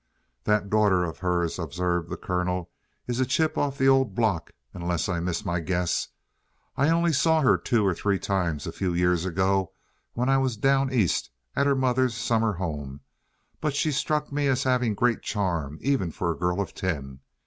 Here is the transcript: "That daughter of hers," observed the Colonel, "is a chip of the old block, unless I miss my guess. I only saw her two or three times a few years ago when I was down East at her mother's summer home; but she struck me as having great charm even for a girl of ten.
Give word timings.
"That 0.45 0.71
daughter 0.71 1.03
of 1.03 1.19
hers," 1.19 1.59
observed 1.59 2.09
the 2.09 2.17
Colonel, 2.17 2.71
"is 3.05 3.19
a 3.19 3.23
chip 3.27 3.55
of 3.55 3.77
the 3.77 3.87
old 3.87 4.15
block, 4.15 4.49
unless 4.73 5.07
I 5.07 5.19
miss 5.19 5.45
my 5.45 5.59
guess. 5.59 6.07
I 6.75 6.89
only 6.89 7.13
saw 7.13 7.41
her 7.41 7.55
two 7.55 7.85
or 7.85 7.93
three 7.93 8.17
times 8.17 8.65
a 8.65 8.71
few 8.71 8.95
years 8.95 9.25
ago 9.25 9.73
when 10.13 10.27
I 10.27 10.39
was 10.39 10.57
down 10.57 10.91
East 10.91 11.29
at 11.55 11.67
her 11.67 11.75
mother's 11.75 12.15
summer 12.17 12.53
home; 12.53 13.01
but 13.59 13.75
she 13.75 13.91
struck 13.91 14.31
me 14.31 14.47
as 14.47 14.63
having 14.63 14.95
great 14.95 15.21
charm 15.21 15.77
even 15.83 16.09
for 16.09 16.31
a 16.31 16.35
girl 16.35 16.61
of 16.61 16.73
ten. 16.73 17.19